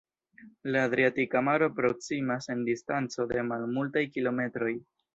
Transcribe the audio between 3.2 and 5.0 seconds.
de malmultaj kilometroj.